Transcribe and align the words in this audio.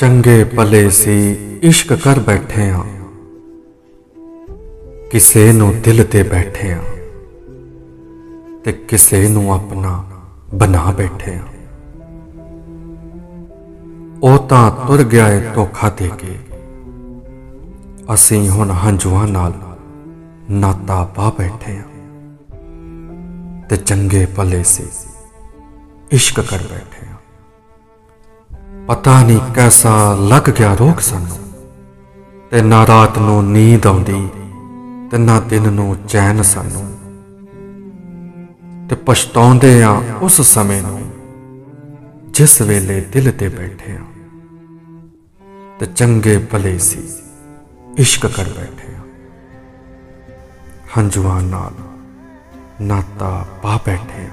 ਚੰਗੇ 0.00 0.42
ਭਲੇ 0.44 0.88
ਸੀ, 0.90 1.14
ਇਸ਼ਕ 1.62 1.92
ਕਰ 1.94 2.18
ਬੈਠੇ 2.18 2.68
ਆ 2.70 2.82
ਕਿਸੇ 5.10 5.52
ਨੂੰ 5.52 5.72
ਦਿਲ 5.82 6.04
ਤੇ 6.04 6.22
ਬੈਠੇ 6.22 6.70
ਆ 6.72 6.78
ਤੇ 8.64 8.72
ਕਿਸੇ 8.88 9.26
ਨੂੰ 9.28 9.52
ਆਪਣਾ 9.54 9.92
ਬਣਾ 10.54 10.90
ਬੈਠੇ 10.92 11.34
ਆ 11.34 11.42
ਉਹ 14.22 14.38
ਤਾਂ 14.48 14.70
ਤੁਰ 14.86 15.02
ਗਿਆ 15.04 15.28
ਏ 15.28 15.40
ਧੋਖਾ 15.54 15.90
ਦੇ 15.90 16.10
ਕੇ। 16.18 16.36
ਅਸੀਂ 18.14 18.48
ਹੁਣ 18.50 18.70
ਹੰਝੂਆਂ 18.84 19.26
ਨਾਲ 19.28 19.52
ਨਾਤਾ 20.50 21.02
ਪਾ 21.16 21.30
ਬੈਠੇ 21.38 21.76
ਆ 21.78 21.84
ਤੇ 23.68 23.76
ਚੰਗੇ 23.76 24.26
ਭਲੇ 24.36 24.62
ਸੀ, 24.64 24.84
ਇਸ਼ਕ 26.12 26.40
ਕਰ 26.40 26.62
ਬੈਠੇ 26.70 27.06
ਆ 27.06 27.09
ਪਤਾ 28.90 29.22
ਨਹੀਂ 29.22 29.40
ਕੈਸਾ 29.54 30.14
ਲੱਗ 30.14 30.42
ਗਿਆ 30.42 30.74
ਰੋਗ 30.74 31.00
ਸਾਨੂੰ। 31.00 31.36
ਤੇ 32.50 32.62
ਨਾ 32.62 32.86
ਰਾਤ 32.86 33.18
ਨੂੰ 33.18 33.52
ਨੀਂਦ 33.52 33.86
ਆਉਂਦੀ, 33.86 34.28
ਤੇ 35.10 35.18
ਨਾ 35.18 35.40
ਦਿਨ 35.40 35.72
ਨੂੰ 35.72 35.96
ਚੈਨ 36.08 36.42
ਸਾਨੂੰ। 36.42 36.98
ਤੇ 38.88 38.96
ਪਛਤਾਉਂਦੇ 38.96 39.82
ਆ 39.82 40.02
ਉਸ 40.22 40.40
ਸਮੇਂ 40.40 40.82
ਨੂੰ, 40.82 41.10
ਜਿਸ 42.30 42.60
ਵੇਲੇ 42.60 43.00
ਦਿਲ 43.00 43.32
ਤੇ 43.32 43.48
ਬੈਠੇ 43.48 43.92
ਆ। 43.92 44.00
ਤੇ 45.78 45.86
ਚੰਗੇ 45.86 46.38
ਭਲੇ 46.38 46.78
ਸੀ, 46.78 47.08
ਇਸ਼ਕ 47.98 48.26
ਕਰ 48.26 48.44
ਬੈਠੇ 48.44 48.94
ਆ। 48.94 49.00
ਹੰਝੂਆਂ 50.98 51.42
ਨਾਲ 51.42 51.72
ਨਾਤਾ 52.82 53.46
ਪਾ 53.62 53.80
ਬੈਠੇ 53.86 54.24
ਆ। 54.24 54.30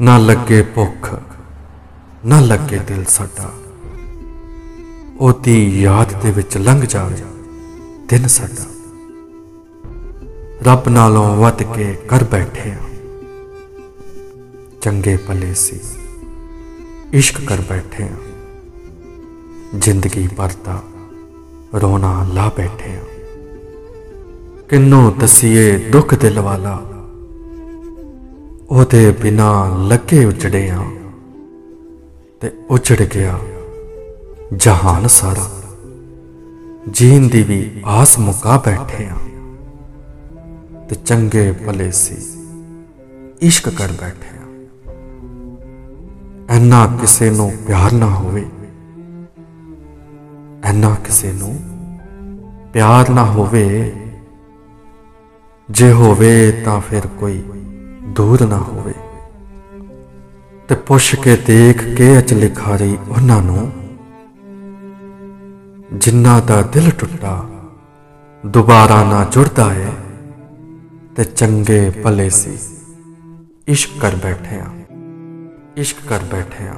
ਨਾ 0.00 0.18
ਲੱਗੇ 0.18 0.62
ਭੁੱਖ 0.62 1.20
ਨਾ 2.26 2.40
ਲੱਗੇ 2.40 2.78
ਦਿਲ 2.78 3.04
ਸਾਡਾ। 3.04 3.52
ਉਹਦੀ 5.20 5.82
ਯਾਦ 5.82 6.22
ਦੇ 6.22 6.30
ਵਿੱਚ 6.30 6.56
ਲੰਘ 6.58 6.80
ਜਾਵੇ, 6.80 7.16
ਦਿਨ 8.08 8.26
ਸਾਡਾ। 8.26 8.64
ਰੱਬ 10.62 10.88
ਨਾਲੋਂ 10.88 11.36
ਵੱਧ 11.36 11.62
ਕੇ 11.62 11.98
ਕਰ 12.08 12.24
ਬੈਠੇ 12.24 12.70
ਆ। 12.70 12.76
ਚੰਗੇ 14.82 15.16
ਭਲੇ 15.16 15.54
ਸੀ। 15.54 15.80
ਇਸ਼ਕ 17.12 17.40
ਕਰ 17.40 17.60
ਬੈਠੇ 17.60 18.04
ਆ। 18.04 18.16
ਜ਼ਿੰਦਗੀ 19.78 20.28
ਭਰ 20.28 20.50
ਦਾ 20.64 20.82
ਰੋਣਾ 21.74 22.28
ਲਾ 22.34 22.52
ਬੈਠੇ 22.56 22.96
ਆ। 22.96 23.02
ਕਿੰਨੋਂ 24.68 25.12
ਦਸੀਏ 25.12 25.78
ਦੁੱਖ 25.78 26.14
ਦਿਲ 26.14 26.40
ਵਾਲਾ। 26.40 26.82
ਉਹਦੇ 28.70 29.12
ਬਿਨਾ 29.12 29.76
ਲੱਗੇ 29.88 30.24
ਉਜੜੇ 30.24 30.70
ਆ। 30.70 30.86
ਤੇ 32.40 32.52
ਉਜੜ 32.70 33.02
ਗਿਆ। 33.02 33.38
ਜਹਾਨ 34.56 35.06
ਸਾਰਾ। 35.06 35.50
ਜੀਣ 36.90 37.28
ਦੀ 37.28 37.42
ਵੀ 37.42 37.82
ਆਸ 37.84 38.18
ਮੁਕਾ 38.18 38.62
ਬੈਠੇ 38.66 39.04
ਆ 39.04 39.16
ਤੇ 40.88 40.94
ਚੰਗੇ 40.94 41.52
ਭਲੇ 41.52 41.90
ਸੀ। 41.90 42.16
ਇਸ਼ਕ 43.42 43.68
ਕਰ 43.68 43.88
ਬੈਠੇ 43.88 44.36
ਆ 44.36 44.40
ਐਨਾ 46.48 46.86
ਕਿਸੇ 47.00 47.30
ਨੂੰ 47.30 47.52
ਪਿਆਰ 47.66 47.92
ਨਾ 47.92 48.06
ਹੋਵੇ। 48.06 48.46
ਐਨਾ 50.64 50.94
ਕਿਸੇ 50.94 51.32
ਨੂੰ 51.32 51.60
ਪਿਆਰ 52.72 53.08
ਨਾ 53.08 53.24
ਹੋਵੇ। 53.24 53.92
ਜੇ 55.70 55.92
ਹੋਵੇ 55.92 56.52
ਤਾਂ 56.64 56.80
ਫਿਰ 56.80 57.06
ਕੋਈ 57.06 57.42
ਦੂਰ 58.02 58.46
ਨਾ 58.46 58.58
ਹੋਵੇ। 58.58 58.94
ਤੇ 60.70 60.76
ਪੁੱਛ 60.76 61.14
ਕੇ 61.14 61.36
ਦੇਖ 61.36 61.94
ਕੇ 61.94 62.18
ਅਚ 62.18 62.34
ਲਿਖਾਰੀ 62.34 62.98
ਉਹਨਾਂ 63.08 63.42
ਨੂੰ 63.42 63.72
ਜਿਨ੍ਹਾਂ 65.92 66.42
ਦਾ 66.42 66.62
ਦਿਲ 66.62 66.90
ਟੁੱਟਾ, 66.90 67.48
ਦੁਬਾਰਾ 68.46 69.04
ਨਾ 69.04 69.24
ਜੁੜਦਾ 69.24 69.74
ਹੈ 69.74 69.92
ਤੇ 71.16 71.24
ਚੰਗੇ 71.24 71.90
ਭਲੇ 71.90 72.30
ਸੀ। 72.30 72.58
ਇਸ਼ਕ 73.68 73.90
ਕਰ 74.00 74.14
ਬੈਠੇ 74.16 74.56
ਆ। 74.56 74.66
ਇਸ਼ਕ 75.76 75.96
ਕਰ 76.08 76.18
ਬੈਠੇ 76.18 76.68
ਆ। 76.68 76.74